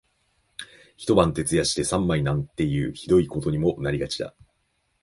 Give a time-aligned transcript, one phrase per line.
[0.97, 4.33] 一晩徹夜して三枚なんていう酷いことにもなりがちだ